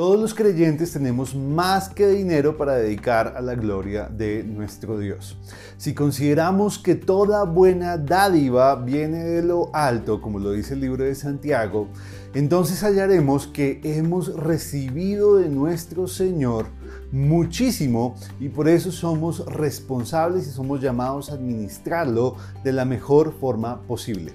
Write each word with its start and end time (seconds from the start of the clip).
Todos 0.00 0.18
los 0.18 0.32
creyentes 0.32 0.94
tenemos 0.94 1.34
más 1.34 1.90
que 1.90 2.08
dinero 2.08 2.56
para 2.56 2.76
dedicar 2.76 3.34
a 3.36 3.42
la 3.42 3.54
gloria 3.54 4.08
de 4.08 4.42
nuestro 4.42 4.98
Dios. 4.98 5.36
Si 5.76 5.92
consideramos 5.92 6.78
que 6.78 6.94
toda 6.94 7.44
buena 7.44 7.98
dádiva 7.98 8.76
viene 8.76 9.22
de 9.22 9.42
lo 9.42 9.68
alto, 9.74 10.22
como 10.22 10.38
lo 10.38 10.52
dice 10.52 10.72
el 10.72 10.80
libro 10.80 11.04
de 11.04 11.14
Santiago, 11.14 11.88
entonces 12.32 12.82
hallaremos 12.82 13.46
que 13.46 13.82
hemos 13.84 14.34
recibido 14.36 15.36
de 15.36 15.50
nuestro 15.50 16.08
Señor 16.08 16.68
muchísimo 17.12 18.14
y 18.40 18.48
por 18.48 18.70
eso 18.70 18.92
somos 18.92 19.44
responsables 19.44 20.46
y 20.46 20.50
somos 20.50 20.80
llamados 20.80 21.28
a 21.28 21.34
administrarlo 21.34 22.36
de 22.64 22.72
la 22.72 22.86
mejor 22.86 23.34
forma 23.38 23.82
posible. 23.82 24.32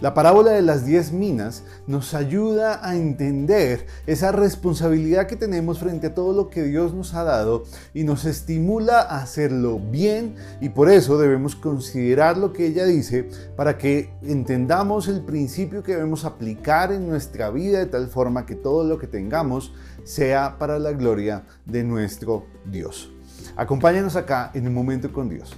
La 0.00 0.14
parábola 0.14 0.52
de 0.52 0.62
las 0.62 0.86
diez 0.86 1.10
minas 1.10 1.64
nos 1.88 2.14
ayuda 2.14 2.86
a 2.88 2.94
entender 2.94 3.84
esa 4.06 4.30
responsabilidad 4.30 5.26
que 5.26 5.34
tenemos 5.34 5.80
frente 5.80 6.06
a 6.06 6.14
todo 6.14 6.32
lo 6.32 6.50
que 6.50 6.62
Dios 6.62 6.94
nos 6.94 7.14
ha 7.14 7.24
dado 7.24 7.64
y 7.94 8.04
nos 8.04 8.24
estimula 8.24 9.00
a 9.00 9.20
hacerlo 9.20 9.80
bien 9.80 10.36
y 10.60 10.68
por 10.68 10.88
eso 10.88 11.18
debemos 11.18 11.56
considerar 11.56 12.38
lo 12.38 12.52
que 12.52 12.66
ella 12.66 12.84
dice 12.84 13.28
para 13.56 13.76
que 13.76 14.10
entendamos 14.22 15.08
el 15.08 15.22
principio 15.22 15.82
que 15.82 15.96
debemos 15.96 16.24
aplicar 16.24 16.92
en 16.92 17.08
nuestra 17.08 17.50
vida 17.50 17.80
de 17.80 17.86
tal 17.86 18.06
forma 18.06 18.46
que 18.46 18.54
todo 18.54 18.84
lo 18.84 18.98
que 19.00 19.08
tengamos 19.08 19.72
sea 20.04 20.58
para 20.60 20.78
la 20.78 20.92
gloria 20.92 21.42
de 21.66 21.82
nuestro 21.82 22.46
Dios. 22.64 23.10
Acompáñanos 23.56 24.14
acá 24.14 24.52
en 24.54 24.68
un 24.68 24.74
momento 24.74 25.12
con 25.12 25.28
Dios. 25.28 25.56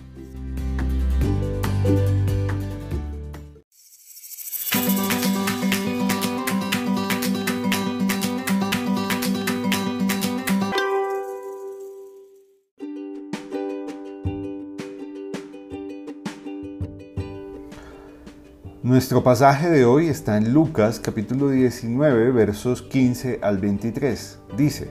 Nuestro 18.91 19.23
pasaje 19.23 19.71
de 19.71 19.85
hoy 19.85 20.09
está 20.09 20.37
en 20.37 20.53
Lucas 20.53 20.99
capítulo 20.99 21.49
19 21.49 22.33
versos 22.33 22.83
15 22.83 23.39
al 23.41 23.59
23. 23.59 24.41
Dice, 24.57 24.91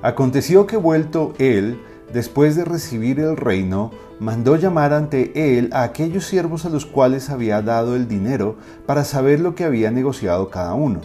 Aconteció 0.00 0.66
que 0.66 0.78
vuelto 0.78 1.34
él, 1.38 1.78
después 2.14 2.56
de 2.56 2.64
recibir 2.64 3.20
el 3.20 3.36
reino, 3.36 3.90
mandó 4.20 4.56
llamar 4.56 4.94
ante 4.94 5.58
él 5.58 5.68
a 5.74 5.82
aquellos 5.82 6.24
siervos 6.24 6.64
a 6.64 6.70
los 6.70 6.86
cuales 6.86 7.28
había 7.28 7.60
dado 7.60 7.94
el 7.94 8.08
dinero 8.08 8.56
para 8.86 9.04
saber 9.04 9.38
lo 9.38 9.54
que 9.54 9.64
había 9.64 9.90
negociado 9.90 10.48
cada 10.48 10.72
uno. 10.72 11.02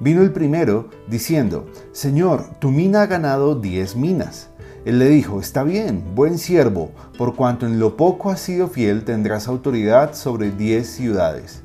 Vino 0.00 0.22
el 0.22 0.32
primero, 0.32 0.88
diciendo, 1.08 1.66
Señor, 1.92 2.58
tu 2.58 2.70
mina 2.70 3.02
ha 3.02 3.06
ganado 3.06 3.54
diez 3.54 3.96
minas. 3.96 4.48
Él 4.84 4.98
le 4.98 5.08
dijo, 5.08 5.40
está 5.40 5.62
bien, 5.62 6.04
buen 6.14 6.36
siervo, 6.38 6.92
por 7.16 7.36
cuanto 7.36 7.66
en 7.66 7.78
lo 7.78 7.96
poco 7.96 8.30
has 8.30 8.40
sido 8.40 8.68
fiel, 8.68 9.04
tendrás 9.04 9.48
autoridad 9.48 10.14
sobre 10.14 10.50
diez 10.50 10.88
ciudades. 10.88 11.62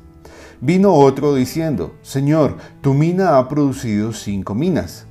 Vino 0.62 0.94
otro 0.94 1.34
diciendo, 1.34 1.94
Señor, 2.00 2.56
tu 2.80 2.94
mina 2.94 3.36
ha 3.36 3.46
producido 3.46 4.14
cinco 4.14 4.54
minas. 4.54 5.04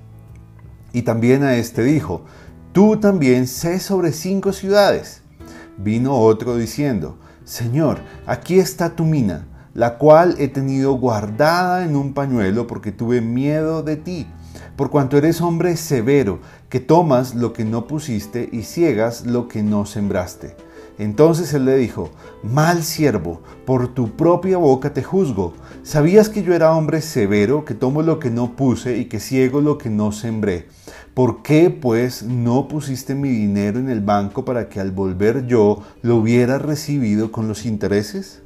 Y 0.92 1.04
también 1.04 1.44
a 1.44 1.56
este 1.56 1.84
dijo, 1.84 2.26
tú 2.72 2.98
también 2.98 3.46
sé 3.46 3.80
sobre 3.80 4.12
cinco 4.12 4.54
ciudades. 4.54 5.22
Vino 5.78 6.16
otro 6.16 6.56
diciendo, 6.56 7.18
Señor, 7.44 8.00
aquí 8.26 8.58
está 8.58 8.96
tu 8.96 9.06
mina, 9.06 9.48
la 9.76 10.00
cual 10.00 10.36
he 10.40 10.48
tenido 10.48 10.94
guardada 10.94 11.86
en 11.86 11.96
un 11.96 12.16
pañuelo 12.16 12.66
porque 12.66 12.92
tuve 12.92 13.22
miedo 13.22 13.84
de 13.84 13.98
ti 13.98 14.28
por 14.80 14.92
cuanto 14.92 15.18
eres 15.18 15.42
hombre 15.42 15.76
severo, 15.76 16.40
que 16.70 16.80
tomas 16.80 17.36
lo 17.36 17.52
que 17.52 17.66
no 17.66 17.86
pusiste 17.86 18.48
y 18.50 18.62
ciegas 18.62 19.26
lo 19.26 19.50
que 19.50 19.62
no 19.62 19.86
sembraste. 19.86 20.56
Entonces 20.98 21.54
él 21.54 21.66
le 21.66 21.76
dijo, 21.76 22.12
Mal 22.44 22.84
siervo, 22.84 23.42
por 23.66 23.94
tu 23.94 24.16
propia 24.16 24.58
boca 24.58 24.94
te 24.94 25.04
juzgo. 25.04 25.52
¿Sabías 25.84 26.30
que 26.30 26.44
yo 26.44 26.54
era 26.54 26.72
hombre 26.72 27.02
severo, 27.02 27.66
que 27.66 27.74
tomo 27.74 28.04
lo 28.04 28.20
que 28.20 28.30
no 28.30 28.56
puse 28.56 28.98
y 28.98 29.10
que 29.10 29.20
ciego 29.20 29.60
lo 29.60 29.78
que 29.78 29.90
no 29.90 30.14
sembré? 30.14 30.70
¿Por 31.14 31.42
qué 31.42 31.70
pues 31.72 32.24
no 32.24 32.70
pusiste 32.70 33.16
mi 33.16 33.28
dinero 33.28 33.80
en 33.80 33.90
el 33.90 34.00
banco 34.00 34.46
para 34.46 34.70
que 34.70 34.80
al 34.80 34.92
volver 34.92 35.46
yo 35.46 35.84
lo 36.04 36.16
hubiera 36.16 36.58
recibido 36.58 37.34
con 37.34 37.50
los 37.50 37.66
intereses? 37.66 38.44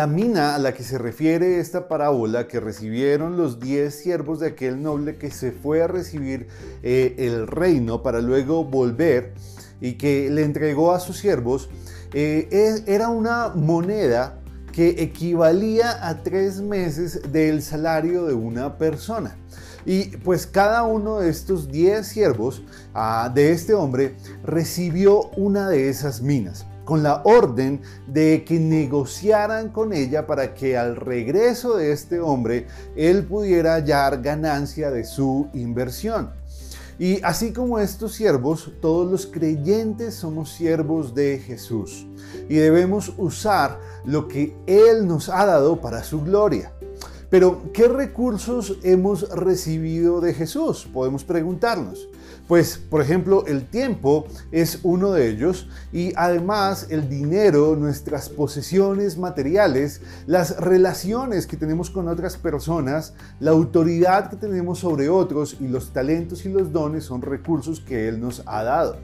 La 0.00 0.06
mina 0.06 0.54
a 0.54 0.58
la 0.58 0.72
que 0.72 0.82
se 0.82 0.96
refiere 0.96 1.60
esta 1.60 1.86
parábola 1.86 2.48
que 2.48 2.58
recibieron 2.58 3.36
los 3.36 3.60
diez 3.60 3.96
siervos 3.96 4.40
de 4.40 4.46
aquel 4.46 4.82
noble 4.82 5.16
que 5.16 5.30
se 5.30 5.52
fue 5.52 5.82
a 5.82 5.88
recibir 5.88 6.48
eh, 6.82 7.16
el 7.18 7.46
reino 7.46 8.02
para 8.02 8.22
luego 8.22 8.64
volver 8.64 9.34
y 9.78 9.98
que 9.98 10.30
le 10.30 10.44
entregó 10.44 10.92
a 10.92 11.00
sus 11.00 11.18
siervos, 11.18 11.68
eh, 12.14 12.82
era 12.86 13.10
una 13.10 13.48
moneda 13.48 14.40
que 14.72 15.02
equivalía 15.02 16.08
a 16.08 16.22
tres 16.22 16.62
meses 16.62 17.30
del 17.30 17.60
salario 17.60 18.24
de 18.24 18.32
una 18.32 18.78
persona. 18.78 19.36
Y 19.84 20.16
pues 20.16 20.46
cada 20.46 20.82
uno 20.84 21.18
de 21.18 21.28
estos 21.28 21.68
diez 21.68 22.06
siervos 22.06 22.62
ah, 22.94 23.30
de 23.34 23.52
este 23.52 23.74
hombre 23.74 24.16
recibió 24.44 25.28
una 25.36 25.68
de 25.68 25.90
esas 25.90 26.22
minas 26.22 26.64
con 26.84 27.02
la 27.02 27.22
orden 27.24 27.82
de 28.06 28.44
que 28.44 28.58
negociaran 28.58 29.70
con 29.70 29.92
ella 29.92 30.26
para 30.26 30.54
que 30.54 30.76
al 30.76 30.96
regreso 30.96 31.76
de 31.76 31.92
este 31.92 32.20
hombre 32.20 32.66
él 32.96 33.24
pudiera 33.24 33.74
hallar 33.74 34.22
ganancia 34.22 34.90
de 34.90 35.04
su 35.04 35.48
inversión. 35.54 36.30
Y 36.98 37.22
así 37.22 37.54
como 37.54 37.78
estos 37.78 38.12
siervos, 38.12 38.72
todos 38.82 39.10
los 39.10 39.26
creyentes 39.26 40.14
somos 40.16 40.52
siervos 40.52 41.14
de 41.14 41.38
Jesús 41.38 42.06
y 42.46 42.56
debemos 42.56 43.14
usar 43.16 43.80
lo 44.04 44.28
que 44.28 44.54
Él 44.66 45.06
nos 45.06 45.30
ha 45.30 45.46
dado 45.46 45.80
para 45.80 46.04
su 46.04 46.20
gloria. 46.22 46.72
Pero, 47.30 47.72
¿qué 47.72 47.88
recursos 47.88 48.76
hemos 48.82 49.30
recibido 49.30 50.20
de 50.20 50.34
Jesús? 50.34 50.86
Podemos 50.92 51.24
preguntarnos. 51.24 52.08
Pues, 52.50 52.78
por 52.78 53.00
ejemplo, 53.00 53.46
el 53.46 53.64
tiempo 53.64 54.26
es 54.50 54.80
uno 54.82 55.12
de 55.12 55.28
ellos 55.28 55.68
y 55.92 56.12
además 56.16 56.88
el 56.90 57.08
dinero, 57.08 57.76
nuestras 57.76 58.28
posesiones 58.28 59.16
materiales, 59.16 60.00
las 60.26 60.56
relaciones 60.56 61.46
que 61.46 61.56
tenemos 61.56 61.90
con 61.90 62.08
otras 62.08 62.36
personas, 62.36 63.14
la 63.38 63.52
autoridad 63.52 64.30
que 64.30 64.34
tenemos 64.34 64.80
sobre 64.80 65.08
otros 65.08 65.58
y 65.60 65.68
los 65.68 65.92
talentos 65.92 66.44
y 66.44 66.48
los 66.48 66.72
dones 66.72 67.04
son 67.04 67.22
recursos 67.22 67.78
que 67.78 68.08
Él 68.08 68.20
nos 68.20 68.42
ha 68.46 68.64
dado. 68.64 68.96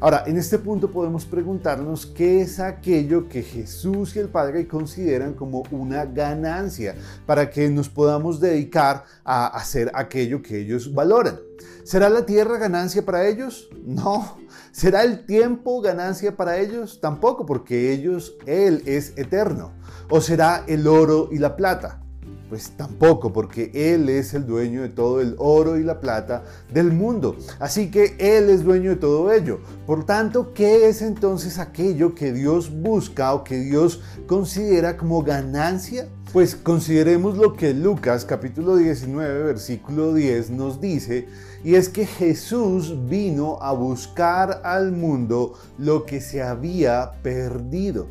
Ahora, 0.00 0.24
en 0.26 0.38
este 0.38 0.58
punto 0.58 0.90
podemos 0.90 1.26
preguntarnos 1.26 2.06
qué 2.06 2.40
es 2.40 2.58
aquello 2.58 3.28
que 3.28 3.42
Jesús 3.42 4.16
y 4.16 4.20
el 4.20 4.30
Padre 4.30 4.66
consideran 4.66 5.34
como 5.34 5.62
una 5.70 6.06
ganancia 6.06 6.94
para 7.26 7.50
que 7.50 7.68
nos 7.68 7.90
podamos 7.90 8.40
dedicar 8.40 9.04
a 9.24 9.48
hacer 9.48 9.90
aquello 9.92 10.40
que 10.40 10.58
ellos 10.58 10.94
valoran. 10.94 11.38
¿Será 11.84 12.08
la 12.08 12.26
tierra 12.26 12.58
ganancia 12.58 13.04
para 13.04 13.26
ellos? 13.26 13.68
No. 13.84 14.38
¿Será 14.72 15.04
el 15.04 15.26
tiempo 15.26 15.80
ganancia 15.80 16.36
para 16.36 16.58
ellos? 16.58 17.00
Tampoco, 17.00 17.46
porque 17.46 17.92
ellos, 17.92 18.36
Él 18.46 18.82
es 18.86 19.12
eterno. 19.16 19.72
¿O 20.10 20.20
será 20.20 20.64
el 20.66 20.86
oro 20.86 21.28
y 21.30 21.38
la 21.38 21.56
plata? 21.56 22.00
Pues 22.48 22.72
tampoco, 22.76 23.32
porque 23.32 23.70
Él 23.74 24.08
es 24.08 24.34
el 24.34 24.46
dueño 24.46 24.82
de 24.82 24.90
todo 24.90 25.20
el 25.20 25.34
oro 25.38 25.78
y 25.78 25.82
la 25.82 26.00
plata 26.00 26.44
del 26.72 26.92
mundo. 26.92 27.36
Así 27.58 27.90
que 27.90 28.16
Él 28.18 28.50
es 28.50 28.64
dueño 28.64 28.90
de 28.90 28.96
todo 28.96 29.32
ello. 29.32 29.60
Por 29.86 30.04
tanto, 30.04 30.52
¿qué 30.52 30.88
es 30.88 31.02
entonces 31.02 31.58
aquello 31.58 32.14
que 32.14 32.32
Dios 32.32 32.70
busca 32.70 33.32
o 33.34 33.44
que 33.44 33.58
Dios 33.58 34.02
considera 34.26 34.96
como 34.96 35.22
ganancia? 35.22 36.06
Pues 36.34 36.56
consideremos 36.56 37.38
lo 37.38 37.52
que 37.52 37.72
Lucas 37.72 38.24
capítulo 38.24 38.74
19 38.74 39.44
versículo 39.44 40.12
10 40.12 40.50
nos 40.50 40.80
dice, 40.80 41.28
y 41.62 41.76
es 41.76 41.88
que 41.88 42.06
Jesús 42.06 43.08
vino 43.08 43.58
a 43.62 43.70
buscar 43.70 44.60
al 44.64 44.90
mundo 44.90 45.54
lo 45.78 46.04
que 46.04 46.20
se 46.20 46.42
había 46.42 47.12
perdido. 47.22 48.08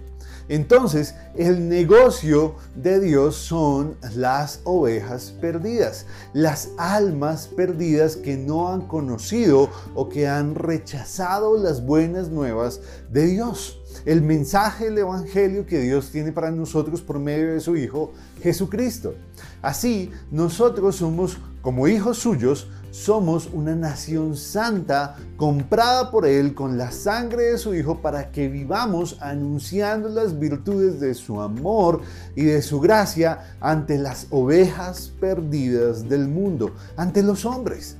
Entonces, 0.49 1.15
el 1.35 1.69
negocio 1.69 2.55
de 2.75 2.99
Dios 2.99 3.35
son 3.35 3.95
las 4.15 4.59
ovejas 4.65 5.33
perdidas, 5.39 6.05
las 6.33 6.69
almas 6.77 7.47
perdidas 7.47 8.17
que 8.17 8.35
no 8.35 8.71
han 8.71 8.81
conocido 8.81 9.69
o 9.95 10.09
que 10.09 10.27
han 10.27 10.55
rechazado 10.55 11.57
las 11.57 11.85
buenas 11.85 12.29
nuevas 12.29 12.81
de 13.09 13.25
Dios. 13.25 13.79
El 14.05 14.21
mensaje 14.21 14.85
del 14.85 14.97
Evangelio 14.97 15.65
que 15.65 15.79
Dios 15.79 16.09
tiene 16.11 16.31
para 16.31 16.51
nosotros 16.51 17.01
por 17.01 17.19
medio 17.19 17.53
de 17.53 17.59
su 17.59 17.77
Hijo 17.77 18.11
Jesucristo. 18.41 19.13
Así, 19.61 20.11
nosotros 20.31 20.97
somos 20.97 21.37
Como 21.61 21.87
hijos 21.87 22.17
suyos, 22.17 22.67
somos 22.93 23.49
una 23.51 23.75
nación 23.75 24.37
santa 24.37 25.15
comprada 25.35 26.11
por 26.11 26.27
Él 26.27 26.53
con 26.53 26.77
la 26.77 26.91
sangre 26.91 27.45
de 27.45 27.57
su 27.57 27.73
Hijo 27.73 28.03
para 28.03 28.31
que 28.31 28.47
vivamos 28.49 29.17
anunciando 29.19 30.09
las 30.09 30.37
virtudes 30.37 30.99
de 30.99 31.15
su 31.15 31.41
amor 31.41 32.01
y 32.35 32.43
de 32.43 32.61
su 32.61 32.79
gracia 32.79 33.57
ante 33.59 33.97
las 33.97 34.27
ovejas 34.29 35.11
perdidas 35.19 36.07
del 36.07 36.27
mundo, 36.27 36.75
ante 36.95 37.23
los 37.23 37.45
hombres. 37.45 37.97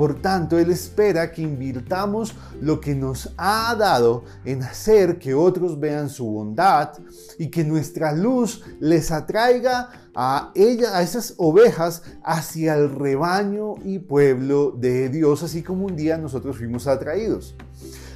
Por 0.00 0.22
tanto, 0.22 0.58
Él 0.58 0.70
espera 0.70 1.30
que 1.30 1.42
invirtamos 1.42 2.34
lo 2.62 2.80
que 2.80 2.94
nos 2.94 3.34
ha 3.36 3.74
dado 3.74 4.24
en 4.46 4.62
hacer 4.62 5.18
que 5.18 5.34
otros 5.34 5.78
vean 5.78 6.08
su 6.08 6.24
bondad 6.24 6.92
y 7.38 7.48
que 7.48 7.64
nuestra 7.64 8.10
luz 8.12 8.64
les 8.80 9.10
atraiga 9.10 9.90
a 10.14 10.52
ella, 10.54 10.96
a 10.96 11.02
esas 11.02 11.34
ovejas 11.36 12.02
hacia 12.24 12.76
el 12.76 12.90
rebaño 12.90 13.74
y 13.84 13.98
pueblo 13.98 14.70
de 14.70 15.10
Dios, 15.10 15.42
así 15.42 15.62
como 15.62 15.84
un 15.84 15.96
día 15.96 16.16
nosotros 16.16 16.56
fuimos 16.56 16.86
atraídos. 16.86 17.54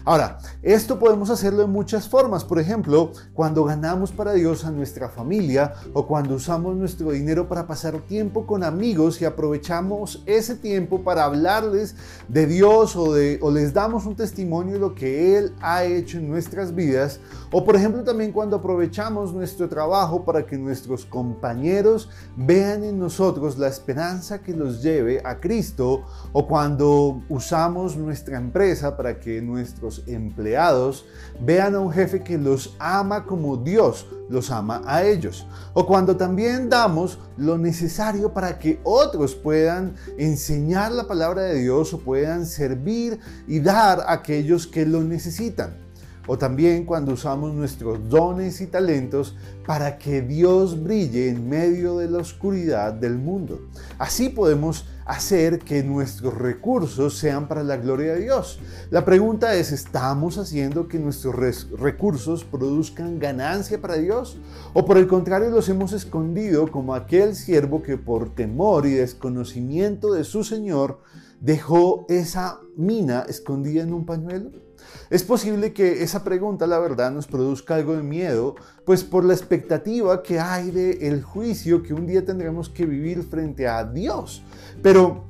Ahora, 0.06 0.36
esto 0.62 0.98
podemos 0.98 1.30
hacerlo 1.30 1.60
de 1.60 1.66
muchas 1.66 2.06
formas. 2.06 2.44
Por 2.44 2.58
ejemplo, 2.58 3.12
cuando 3.32 3.64
ganamos 3.64 4.12
para 4.12 4.34
Dios 4.34 4.66
a 4.66 4.70
nuestra 4.70 5.08
familia 5.08 5.72
o 5.94 6.06
cuando 6.06 6.34
usamos 6.34 6.76
nuestro 6.76 7.12
dinero 7.12 7.48
para 7.48 7.66
pasar 7.66 7.98
tiempo 8.02 8.46
con 8.46 8.64
amigos 8.64 9.22
y 9.22 9.24
aprovechamos 9.24 10.22
ese 10.26 10.56
tiempo 10.56 11.02
para 11.02 11.24
hablarles 11.24 11.96
de 12.28 12.46
Dios 12.46 12.96
o, 12.96 13.14
de, 13.14 13.38
o 13.40 13.50
les 13.50 13.72
damos 13.72 14.04
un 14.04 14.14
testimonio 14.14 14.74
de 14.74 14.80
lo 14.80 14.94
que 14.94 15.38
Él 15.38 15.54
ha 15.62 15.84
hecho 15.84 16.18
en 16.18 16.28
nuestras 16.28 16.74
vidas. 16.74 17.18
O 17.50 17.64
por 17.64 17.74
ejemplo 17.74 18.04
también 18.04 18.30
cuando 18.30 18.56
aprovechamos 18.56 19.32
nuestro 19.32 19.70
trabajo 19.70 20.22
para 20.22 20.44
que 20.44 20.58
nuestros 20.58 21.06
compañeros 21.06 22.10
vean 22.36 22.84
en 22.84 22.98
nosotros 22.98 23.56
la 23.56 23.68
esperanza 23.68 24.42
que 24.42 24.52
los 24.52 24.82
lleve 24.82 25.22
a 25.24 25.40
Cristo. 25.40 26.02
O 26.32 26.46
cuando 26.46 27.22
usamos 27.30 27.96
nuestra 27.96 28.36
empresa 28.36 28.94
para 28.98 29.18
que 29.18 29.40
nuestros 29.40 29.93
empleados 30.06 31.04
vean 31.40 31.74
a 31.74 31.80
un 31.80 31.92
jefe 31.92 32.22
que 32.22 32.38
los 32.38 32.74
ama 32.78 33.24
como 33.26 33.56
Dios 33.56 34.06
los 34.28 34.50
ama 34.50 34.82
a 34.86 35.04
ellos. 35.04 35.46
O 35.74 35.86
cuando 35.86 36.16
también 36.16 36.68
damos 36.68 37.18
lo 37.36 37.58
necesario 37.58 38.32
para 38.32 38.58
que 38.58 38.80
otros 38.82 39.34
puedan 39.34 39.94
enseñar 40.18 40.92
la 40.92 41.06
palabra 41.06 41.42
de 41.42 41.60
Dios 41.60 41.92
o 41.92 41.98
puedan 41.98 42.46
servir 42.46 43.18
y 43.46 43.60
dar 43.60 44.00
a 44.00 44.12
aquellos 44.12 44.66
que 44.66 44.86
lo 44.86 45.02
necesitan 45.02 45.83
o 46.26 46.38
también 46.38 46.84
cuando 46.84 47.12
usamos 47.12 47.54
nuestros 47.54 48.08
dones 48.08 48.60
y 48.60 48.66
talentos 48.66 49.36
para 49.66 49.98
que 49.98 50.22
Dios 50.22 50.82
brille 50.82 51.28
en 51.28 51.48
medio 51.48 51.98
de 51.98 52.10
la 52.10 52.18
oscuridad 52.18 52.92
del 52.92 53.16
mundo. 53.16 53.60
Así 53.98 54.28
podemos 54.28 54.86
hacer 55.04 55.58
que 55.58 55.82
nuestros 55.82 56.34
recursos 56.34 57.18
sean 57.18 57.46
para 57.46 57.62
la 57.62 57.76
gloria 57.76 58.14
de 58.14 58.20
Dios. 58.20 58.58
La 58.90 59.04
pregunta 59.04 59.54
es, 59.54 59.70
¿estamos 59.72 60.38
haciendo 60.38 60.88
que 60.88 60.98
nuestros 60.98 61.34
recursos 61.78 62.44
produzcan 62.44 63.18
ganancia 63.18 63.80
para 63.80 63.96
Dios? 63.96 64.38
¿O 64.72 64.84
por 64.86 64.96
el 64.96 65.06
contrario 65.06 65.50
los 65.50 65.68
hemos 65.68 65.92
escondido 65.92 66.70
como 66.70 66.94
aquel 66.94 67.36
siervo 67.36 67.82
que 67.82 67.98
por 67.98 68.34
temor 68.34 68.86
y 68.86 68.92
desconocimiento 68.92 70.12
de 70.12 70.24
su 70.24 70.42
Señor 70.42 71.00
dejó 71.40 72.06
esa 72.08 72.60
mina 72.76 73.26
escondida 73.28 73.82
en 73.82 73.92
un 73.92 74.06
pañuelo? 74.06 74.63
Es 75.10 75.22
posible 75.22 75.72
que 75.72 76.02
esa 76.02 76.24
pregunta, 76.24 76.66
la 76.66 76.78
verdad, 76.78 77.10
nos 77.10 77.26
produzca 77.26 77.74
algo 77.74 77.96
de 77.96 78.02
miedo, 78.02 78.54
pues 78.84 79.04
por 79.04 79.24
la 79.24 79.34
expectativa 79.34 80.22
que 80.22 80.40
hay 80.40 80.70
de 80.70 81.08
el 81.08 81.22
juicio 81.22 81.82
que 81.82 81.94
un 81.94 82.06
día 82.06 82.24
tendremos 82.24 82.68
que 82.68 82.86
vivir 82.86 83.22
frente 83.22 83.68
a 83.68 83.84
Dios. 83.84 84.42
Pero 84.82 85.24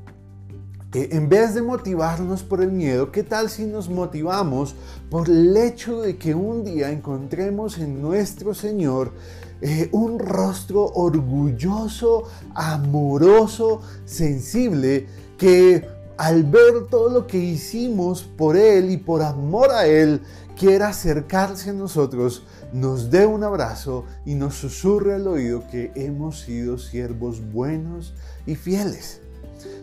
eh, 0.95 1.09
en 1.11 1.29
vez 1.29 1.55
de 1.55 1.63
motivarnos 1.63 2.45
por 2.45 2.63
el 2.63 2.71
miedo, 2.71 3.11
¿qué 3.11 3.25
tal 3.25 3.51
si 3.51 3.65
nos 3.65 3.89
motivamos 3.89 4.77
por 5.11 5.29
el 5.29 5.57
hecho 5.57 6.03
de 6.03 6.17
que 6.17 6.35
un 6.35 6.65
día 6.65 6.91
encontremos 6.91 7.79
en 7.79 8.01
nuestro 8.01 8.55
Señor 8.55 9.13
eh, 9.61 9.89
un 9.93 10.19
rostro 10.19 10.85
orgulloso, 10.85 12.25
amoroso, 12.55 13.81
sensible, 14.05 15.07
que 15.37 15.94
al 16.17 16.45
ver 16.45 16.87
todo 16.91 17.09
lo 17.09 17.27
que 17.27 17.39
hicimos 17.39 18.23
por 18.23 18.57
Él 18.57 18.91
y 18.91 18.97
por 18.97 19.23
amor 19.23 19.71
a 19.71 19.87
Él, 19.87 20.21
quiera 20.57 20.89
acercarse 20.89 21.71
a 21.71 21.73
nosotros, 21.73 22.45
nos 22.73 23.11
dé 23.11 23.27
un 23.27 23.43
abrazo 23.43 24.05
y 24.25 24.35
nos 24.35 24.55
susurre 24.55 25.15
al 25.15 25.27
oído 25.27 25.65
que 25.71 25.91
hemos 25.95 26.41
sido 26.41 26.79
siervos 26.79 27.41
buenos 27.53 28.15
y 28.47 28.55
fieles. 28.55 29.21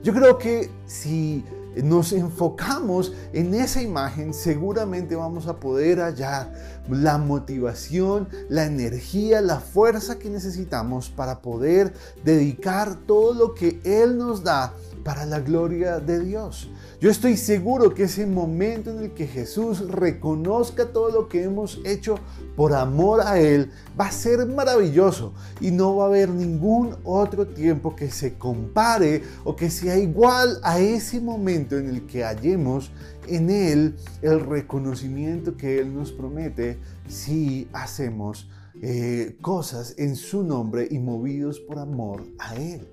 Yo 0.04 0.14
creo 0.14 0.38
que 0.38 0.70
si 0.86 1.44
nos 1.76 2.12
enfocamos 2.12 3.14
en 3.34 3.54
esa 3.54 3.82
imagen, 3.82 4.34
seguramente 4.34 5.16
vamos 5.16 5.48
a 5.48 5.58
poder 5.58 6.00
hallar 6.00 6.52
la 6.90 7.18
motivación, 7.18 8.28
la 8.50 8.66
energía, 8.66 9.42
la 9.42 9.60
fuerza 9.60 10.20
que 10.20 10.30
necesitamos 10.30 11.10
para 11.10 11.42
poder 11.42 11.94
dedicar 12.24 12.96
todo 12.96 13.34
lo 13.34 13.54
que 13.54 13.80
Él 13.84 14.18
nos 14.18 14.44
da 14.44 14.74
para 15.04 15.26
la 15.26 15.40
gloria 15.40 16.00
de 16.00 16.20
Dios. 16.24 16.70
Yo 17.00 17.10
estoy 17.10 17.38
seguro 17.38 17.94
que 17.94 18.04
ese 18.04 18.26
momento 18.28 18.92
en 18.92 19.00
el 19.00 19.12
que 19.12 19.28
Jesús 19.28 19.88
reconozca 19.90 20.92
todo 20.94 21.10
lo 21.10 21.28
que 21.28 21.44
hemos 21.44 21.80
hecho 21.86 22.20
por 22.56 22.74
amor 22.74 23.22
a 23.22 23.40
Él 23.40 23.72
va 24.00 24.08
a 24.08 24.12
ser 24.12 24.46
maravilloso 24.46 25.34
y 25.60 25.72
no 25.72 25.96
va 25.96 26.06
a 26.06 26.08
haber 26.08 26.30
ningún 26.30 26.96
otro 27.04 27.48
tiempo 27.48 27.96
que 27.96 28.12
se 28.12 28.36
compare 28.36 29.24
o 29.44 29.56
que 29.56 29.70
sea 29.70 29.98
igual 29.98 30.60
a 30.64 30.80
ese 30.80 31.20
momento 31.20 31.78
en 31.78 31.90
el 31.90 32.06
que 32.06 32.24
hallemos 32.24 32.92
en 33.28 33.50
Él 33.50 33.96
el 34.22 34.40
reconocimiento 34.40 35.58
que 35.58 35.80
Él 35.80 35.94
nos 35.94 36.12
promete 36.12 36.78
si 37.08 37.68
hacemos 37.74 38.50
eh, 38.82 39.38
cosas 39.42 39.96
en 39.98 40.16
su 40.16 40.44
nombre 40.44 40.88
y 40.90 41.00
movidos 41.00 41.60
por 41.60 41.80
amor 41.80 42.24
a 42.40 42.56
Él. 42.56 42.88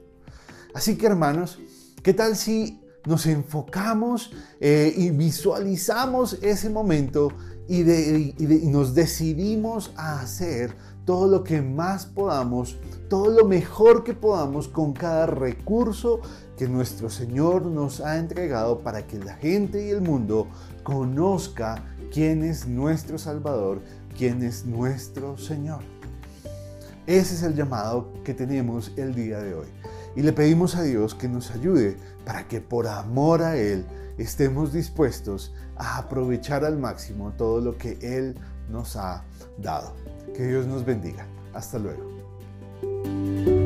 Así 0.75 0.97
que 0.97 1.07
hermanos, 1.07 1.59
¿Qué 2.09 2.15
tal 2.15 2.37
si 2.37 2.81
nos 3.05 3.27
enfocamos 3.27 4.33
eh, 4.61 4.95
y 4.97 5.11
visualizamos 5.11 6.39
ese 6.41 6.71
momento 6.71 7.29
y, 7.69 7.83
nos 8.71 8.95
decidimos 8.95 9.93
a 9.95 10.19
hacer 10.19 10.75
todo 11.05 11.27
lo 11.27 11.45
que 11.45 11.61
más 11.61 12.07
podamos, 12.07 12.79
todo 13.11 13.29
lo 13.29 13.45
mejor 13.45 14.05
que 14.05 14.15
podamos 14.15 14.69
con 14.69 14.95
cada 14.95 15.27
recurso 15.27 16.23
que 16.57 16.67
nuestro 16.67 17.11
Señor 17.11 17.67
nos 17.67 18.01
ha 18.01 18.17
entregado 18.17 18.81
para 18.81 19.07
que 19.07 19.19
la 19.19 19.35
gente 19.35 19.87
y 19.87 19.91
el 19.91 20.01
mundo 20.01 20.49
conozca 20.85 21.85
quién 22.11 22.43
es 22.43 22.67
nuestro 22.67 23.19
Salvador, 23.19 23.83
quién 24.17 24.43
es 24.43 24.65
nuestro 24.65 25.37
Señor. 25.37 25.81
Ese 27.07 27.35
es 27.35 27.43
el 27.43 27.55
llamado 27.55 28.15
que 28.25 28.33
tenemos 28.33 28.93
el 28.97 29.15
día 29.15 29.41
de 29.41 29.53
hoy 29.53 29.67
y 30.19 30.23
le 30.23 30.33
pedimos 30.33 30.75
a 30.75 30.83
Dios 30.83 31.15
que 31.15 31.29
nos 31.29 31.53
ayude 31.53 31.97
para 32.27 32.49
que 32.49 32.61
por 32.61 32.89
amor 32.89 33.41
a 33.41 33.57
Él 33.57 33.87
estemos 34.19 34.73
dispuestos 34.73 35.55
a 35.77 35.97
aprovechar 35.97 36.65
al 36.65 36.77
máximo 36.77 37.33
todo 37.39 37.61
lo 37.61 37.79
que 37.79 37.99
Él 38.03 38.35
nos 38.69 38.97
ha 38.97 39.23
dado. 39.59 39.95
Que 40.35 40.45
Dios 40.45 40.67
nos 40.67 40.85
bendiga. 40.85 41.25
Hasta 41.55 41.79
luego. 41.79 43.58